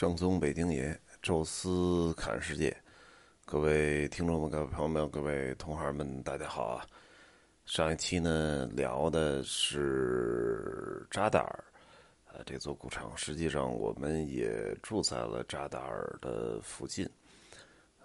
[0.00, 2.74] 正宗北京爷，宙斯看世界，
[3.44, 6.86] 各位听众们、各位朋友们、各位同行们，大家好啊！
[7.66, 11.64] 上一期呢聊的是扎达尔，
[12.32, 17.06] 呃，这座古城，实际上我们也住在了扎达尔的附近，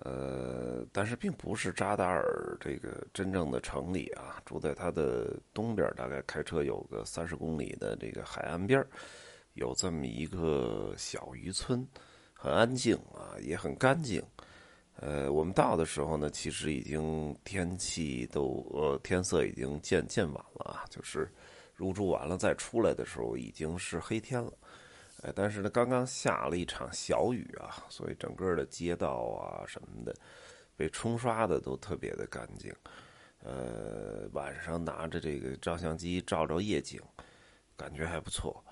[0.01, 8.85] 呃，但是并不是扎达尔这个真正的城里啊，住在它的东边，大概开车有个三十公里的这个海岸边
[9.55, 11.85] 有这么一个小渔村，
[12.33, 14.23] 很安静啊，也很干净。
[14.97, 21.29] 呃，我们到的时候呢，其实已经天气都呃天色已经渐渐晚了啊，就是
[21.73, 24.53] 入住完了再出来的时候已经是黑天了。
[25.21, 30.13] 呃，但是呢，刚刚下了一场小雨啊，所以整个的街道啊什么的
[30.77, 32.73] 被冲刷的都特别的干净。
[33.39, 37.01] 呃，晚上拿着这个照相机照照夜景，
[37.77, 38.63] 感觉还不错。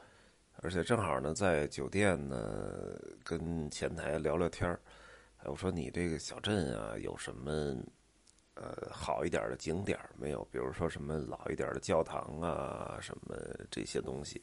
[0.63, 4.79] 而且正好呢，在酒店呢跟前台聊聊天儿。
[5.43, 7.75] 我说你这个小镇啊，有什么
[8.53, 10.41] 呃好一点的景点没有？
[10.45, 13.35] 比如说什么老一点的教堂啊，什么
[13.69, 14.41] 这些东西。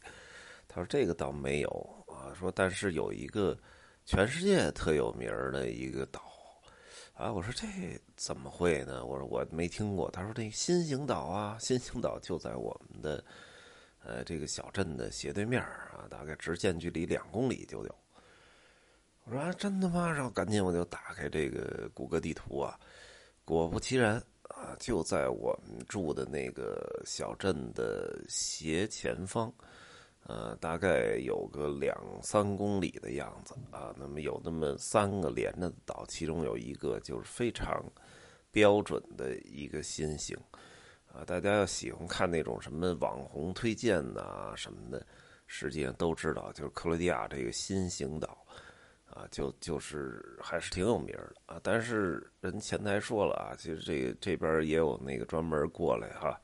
[0.69, 2.37] 他说这个倒没有啊。
[2.39, 3.59] 说但是有一个
[4.05, 6.21] 全世界特有名的一个岛
[7.15, 7.33] 啊。
[7.33, 7.67] 我说这
[8.15, 9.07] 怎么会呢？
[9.07, 10.11] 我说我没听过。
[10.11, 13.25] 他说这新兴岛啊，新兴岛就在我们的。
[14.03, 17.95] 呃，这个小镇的斜对面啊，大概直线距离两公里就有。
[19.25, 20.11] 我说啊，真的吗？
[20.11, 22.79] 然后赶紧我就打开这个谷歌地图啊，
[23.45, 24.17] 果不其然
[24.49, 29.53] 啊，就在我们住的那个小镇的斜前方，
[30.25, 33.95] 呃，大概有个两三公里的样子啊。
[33.99, 37.85] 那么有那么三个连着的岛，其中有一个就是非常
[38.51, 40.37] 标准的一个心形。
[41.13, 45.05] 啊，大家要喜欢看那种什么网红推荐呐什么的，
[45.49, 48.47] 实际上都知道，就是克罗地亚这个新型岛，
[49.07, 51.61] 啊，就就是还是挺有名的啊。
[51.65, 56.41] 但是人前台说了啊，其实这这边也有那个专门过来哈，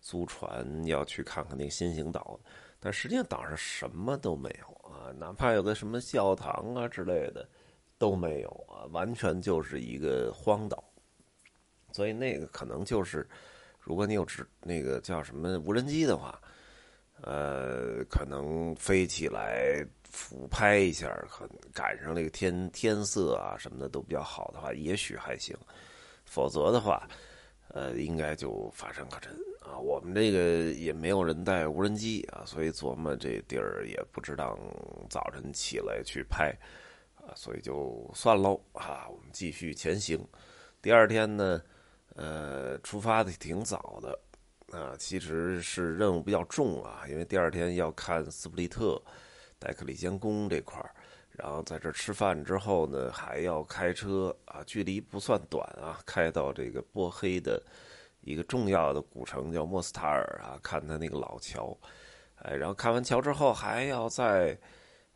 [0.00, 2.38] 租船要去看看那个新型岛，
[2.80, 7.48] 但实际上岛上什么都没有啊，哪怕有个什么教堂啊之类的
[7.98, 10.82] 都没有啊，完全就是一个荒岛，
[11.92, 13.24] 所以那个可能就是。
[13.78, 16.38] 如果你有直那个叫什么无人机的话，
[17.22, 25.56] 呃，可能飞起来俯拍一下，可赶上那个天天色啊什么的都比较好的话，也许还行。
[26.24, 27.08] 否则的话，
[27.68, 29.78] 呃，应该就发生可真啊。
[29.78, 34.58] 我们这个也没有人带无人机啊，所以琢磨这地儿也不知道
[35.08, 36.54] 早晨起来去拍
[37.16, 39.08] 啊，所以就算喽啊。
[39.08, 40.22] 我们继续前行。
[40.82, 41.60] 第二天呢？
[42.20, 49.00] 呃，出发的挺早的，啊，其实是任务比较重啊，因为第二天要看斯普利特、
[49.56, 50.90] 戴克里坚宫这块儿，
[51.30, 57.62] 然后在这吃饭之后呢，还要开车啊，距离不算短啊，开到这个波黑的
[58.22, 61.78] 一个重要的古城叫莫斯塔尔啊，看他那个老桥，
[62.42, 64.58] 哎，然后看完桥之后还要再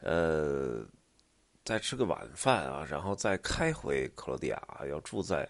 [0.03, 0.87] 呃
[1.65, 5.49] 再吃个晚饭啊，然后再开回克罗地亚，要住在。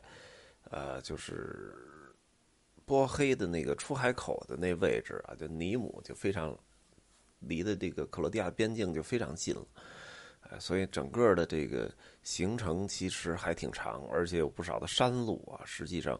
[0.70, 1.74] 呃，就是
[2.84, 6.58] 波黑的那个出海口的那位置啊，就尼姆就非常
[7.40, 11.92] 离的这个克罗地亚边境就非常近了，所以整个的这个
[12.22, 16.18] 行程其实还挺长，而且有不少的山路啊，实际上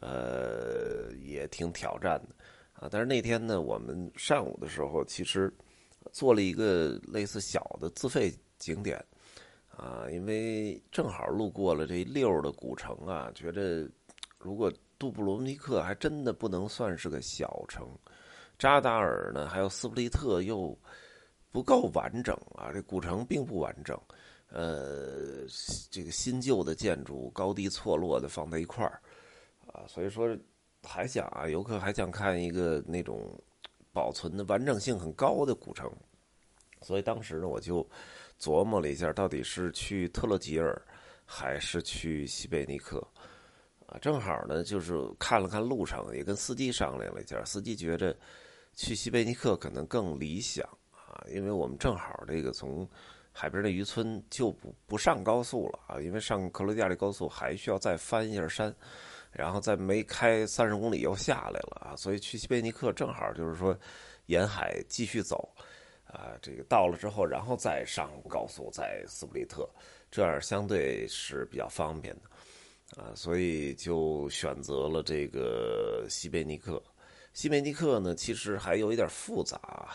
[0.00, 2.34] 呃也挺挑战的
[2.74, 2.88] 啊。
[2.90, 5.52] 但是那天呢，我们上午的时候其实
[6.12, 9.04] 做了一个类似小的自费景点。
[9.76, 13.86] 啊，因为正好路过了这溜的古城啊，觉得
[14.38, 17.86] 如果杜布罗尼克还真的不能算是个小城，
[18.58, 20.74] 扎达尔呢，还有斯普利特又
[21.52, 24.00] 不够完整啊，这古城并不完整，
[24.48, 25.44] 呃，
[25.90, 28.98] 这个新旧的建筑高低错落的放在一块儿
[29.66, 30.34] 啊，所以说
[30.84, 33.38] 还想啊，游客还想看一个那种
[33.92, 35.92] 保存的完整性很高的古城，
[36.80, 37.86] 所以当时呢，我就。
[38.38, 40.80] 琢磨了一下，到底是去特勒吉尔
[41.24, 42.98] 还是去西贝尼克
[43.86, 43.98] 啊？
[43.98, 47.42] 正好呢，就是看了看路程，也跟司机商量了一下。
[47.44, 48.16] 司机觉着
[48.74, 52.88] 去西贝尼克可能更理想啊，因为我们正好这个从
[53.32, 58.74] 海边的渔村就不不上高速了啊，因为上克罗地亚的高速还需要再翻一下山，
[59.32, 63.76] 然后再没开三十公里又下来了啊，所以去西贝尼克正好就是说
[64.26, 65.52] 沿海继续走。
[66.16, 69.68] 啊，这个到了之后，然后再上高速，在斯普利特，
[70.10, 76.82] 这样相对是比较方便的，啊，所以就选择了这个西贝尼克。
[77.34, 79.90] 西贝尼克呢，其实还有一点复杂，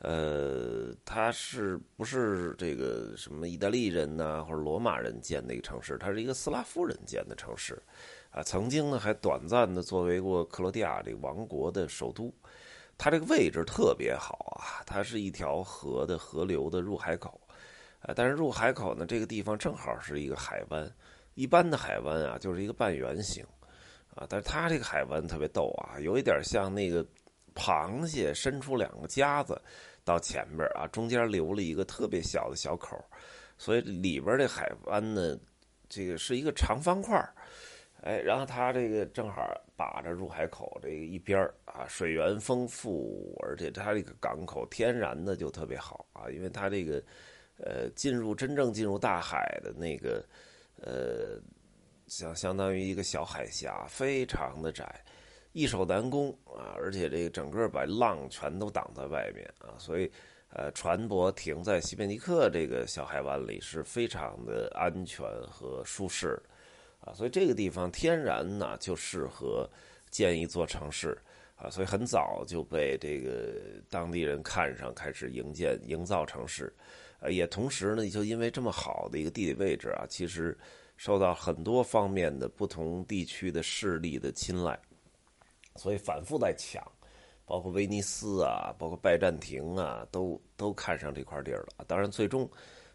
[0.00, 5.96] 呃，它是不是这个什么意大利人呐，或者罗马人建的一个城市？
[5.96, 7.82] 它是一个斯拉夫人建的城市，
[8.30, 12.30] 啊，曾经呢还短暂的作为过克罗地亚这个王国的首都。
[12.96, 17.40] 它这个位置特别好啊，它是一条河的河流的入海口，
[18.00, 20.90] 啊，但是入海口呢，这个地方正好是一个海湾。
[21.34, 23.44] 一般的海湾啊，就是一个半圆形，
[24.14, 27.04] 啊，但是它这个海湾特别逗啊，有一点像那个
[27.54, 29.60] 螃蟹伸出两个夹子。
[30.06, 33.02] 到前边啊，中间留了一个特别小的小口，
[33.56, 35.34] 所以里边这海湾呢，
[35.88, 37.18] 这个是一个长方块
[38.04, 39.42] 哎，然后它这个正好
[39.76, 47.02] 把着入海口这一边啊，水源丰富，而且它这个港口天然的就特别好啊，因为它这个
[47.56, 50.22] 呃进入真正进入大海的那个
[50.82, 51.40] 呃，
[52.06, 55.02] 相相当于一个小海峡，非常的窄。
[55.54, 60.10] 易守难攻啊，而且这个整个把浪全都挡在外面啊，所以，
[60.48, 66.42] 呃，船舶停在西贝尼克这个小海湾里是非常的安全和舒适，
[67.04, 69.68] 啊，所以这个地方天然呢就适合
[70.10, 71.16] 建一座城市
[71.56, 76.74] 啊，所以很早就被这个当地人看上，开始营建营造城市，
[77.20, 80.56] 呃，也同时呢，就因为这么好的一个地理位置啊，其实
[80.96, 84.78] 受到很多方面的不同地区的势力的青睐。
[85.76, 86.80] 所以反复在抢，
[87.44, 91.84] 包括威尼斯啊，包括拜占庭啊，都都看上这块地儿了。
[91.86, 92.48] 当然，最终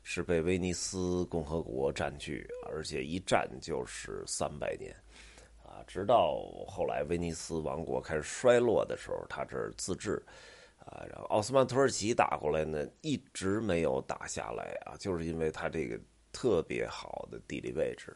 [0.03, 4.95] 是被威尼斯共和国占据，而且一占就是三百年，
[5.63, 10.23] 啊，直到后来威尼斯王国开始衰落的时候，他这儿自治，
[10.79, 15.99] 啊，然后奥斯曼土耳其打过来呢，一直没有打下来啊，就是因为他这个
[16.31, 18.15] 特别好的地理位置，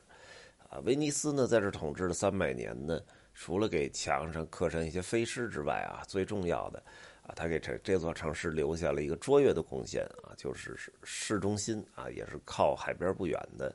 [0.69, 2.99] 啊，威尼斯呢在这统治了三百年呢。
[3.35, 6.83] 除了给墙上刻上一些飞狮之外啊，最重要的
[7.23, 13.73] 啊，他给这这座城市留下了一个卓越的贡献啊，就是市中心啊，也是靠海边不远的，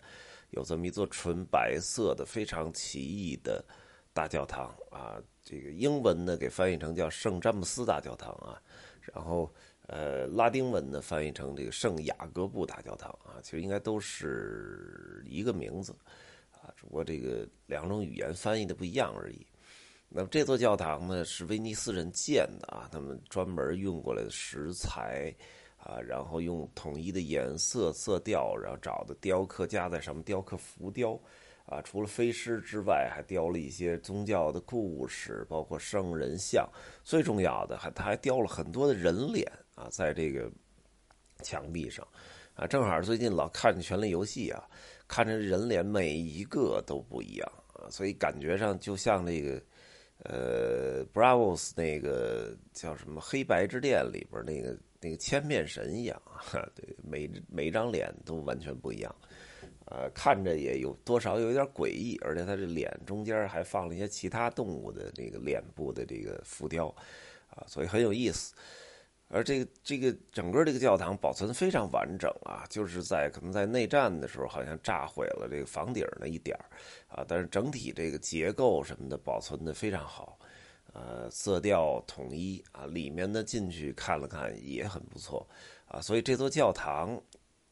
[0.50, 3.64] 有这么一座纯白色的非常奇异的
[4.12, 5.18] 大教堂啊。
[5.42, 8.60] 这个英文呢给翻译成叫圣詹姆斯大教堂啊，
[9.00, 9.50] 然后
[9.86, 15.96] 呃拉丁文呢翻译成这个圣雅各布大教堂啊，其实应该都是一个名字
[16.52, 16.68] 啊。
[16.76, 19.46] 只不过这个两种语言翻译的不一样而已。
[20.10, 25.34] 那么这座教堂呢，是威尼斯人建的啊，他们专门运过来的石材
[25.76, 31.12] 啊，然后用统一的颜色色调，然后找的雕刻家在上面雕刻浮雕
[31.66, 31.82] 啊。
[31.82, 36.66] 除了飞狮之外，还雕了一些宗教的故事，包括圣人像。
[37.04, 40.50] 最重要的，还他还雕了很多的人脸啊，在这个
[41.42, 42.06] 墙壁上
[42.54, 42.66] 啊。
[42.66, 44.66] 正好最近老看《权力游戏》啊。
[45.06, 49.58] 看着人脸每一个都不一样啊，所以感觉上就像那个，
[50.24, 56.42] 呃，Bravos 那个叫什么《黑白之殿》里边那个那个千面神一样啊，
[56.74, 59.14] 对，每每张脸都完全不一样，
[59.86, 66.88] 呃，看着也有多少有一点诡异，而且他这脸中间还放了一些其他动物的这个脸部的这个浮雕，
[67.50, 68.54] 啊，所以很有意思。
[69.30, 76.58] 而这个这个整个这个教堂保存非常完整啊，就是在可能在内战的时候好像炸毁了这个房顶那一点
[77.08, 80.38] 啊，但是整体这个结构什么的保存的非常好，
[80.94, 85.46] 呃，色调统一啊，里面呢进去看了看也很不错
[85.88, 87.20] 啊，所以这座教堂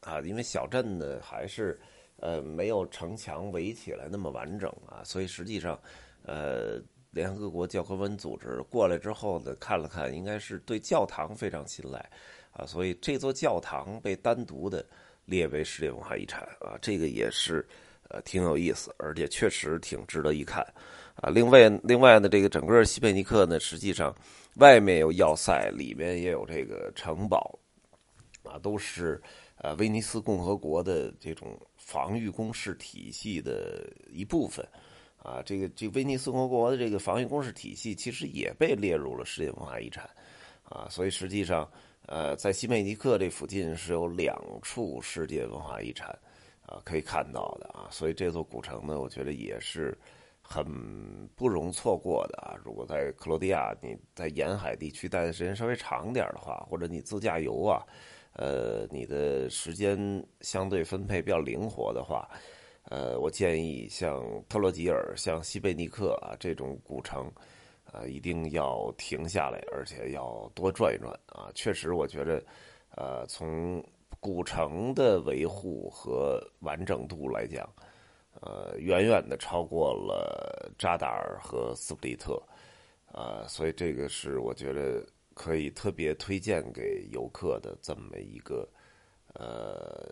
[0.01, 1.79] 啊，因为小镇呢还是
[2.17, 5.79] 呃没有城墙围起来那么完整啊，所以实际上
[6.21, 6.79] 呃。
[7.17, 11.97] 联合国教科文组织过来之后呢，看了看，应该是对教堂非常青睐，
[12.51, 14.85] 啊，所以这座教堂被单独的
[15.25, 17.67] 列为世界文化遗产啊，这个也是
[18.09, 20.61] 呃挺有意思，而且确实挺值得一看，
[21.15, 24.15] 啊，另外另外呢，这个整个西贝尼克呢，实际上
[24.57, 27.57] 外面有要塞，里面也有这个城堡，
[28.43, 29.19] 啊，都是
[29.57, 34.63] 呃威尼斯共和国的这种防御工事体系的一部分。
[35.27, 40.09] 啊，这个这威尼斯共和国的这个防御工事体系，其实也被列入了世界文化遗产，
[40.63, 41.69] 啊，所以实际上，
[42.05, 46.17] 呃，在西梅尼克这附近是有两处世界文化遗产，
[46.65, 49.97] 啊，可以看到的啊，所以这座古城呢，我觉得也是
[50.41, 50.65] 很
[51.35, 52.55] 不容错过的啊。
[52.63, 57.83] 如果在克罗地亚，你在沿海地区待的时间稍微长点的话，或者你自驾游啊，
[58.31, 62.25] 呃，你的时间相对分配比较灵活的话。
[62.89, 67.29] 呃，我建议像特洛吉尔、像西贝尼克啊这种古城，
[67.91, 71.51] 啊，一定要停下来，而且要多转一转啊。
[71.53, 72.41] 确实，我觉得，
[72.95, 73.83] 呃，从
[74.21, 77.69] 古城的维护和完整度来讲，
[78.39, 82.41] 呃，远远的超过了扎达尔和斯普利特，
[83.11, 88.65] 啊，所以这个是我觉得可以特别推荐给游客的这么一个
[89.33, 90.09] 呃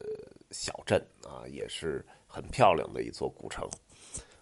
[0.52, 3.68] 小镇啊，也是很漂亮的一座古城。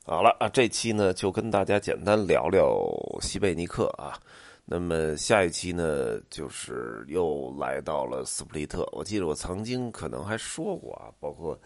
[0.05, 2.85] 好了啊，这期呢就跟大家简单聊聊
[3.21, 4.19] 西贝尼克啊。
[4.65, 8.87] 那么下一期呢，就是又来到了斯普利特。
[8.93, 11.59] 我记得我曾经可能还说过啊，包括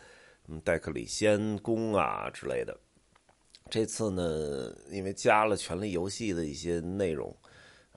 [0.48, 2.76] 嗯戴克里先宫啊之类的。
[3.70, 7.36] 这次呢，因为加了《权力游戏》的一些内容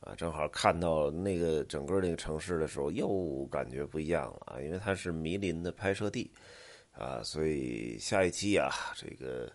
[0.01, 4.61] 啊，正好看到那个整个那个城市的时候，又感觉不一样了啊。
[4.61, 6.31] 因为它是迷林的拍摄地
[6.93, 9.51] 啊，所以下一期啊，这个。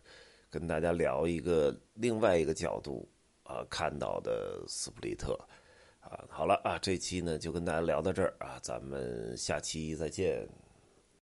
[0.47, 3.05] 跟大家聊一个另外一个角度
[3.43, 5.37] 啊看到的斯普利特
[5.99, 10.47] 啊，好了啊，这期呢就跟大家聊到这儿啊，咱们下期再见。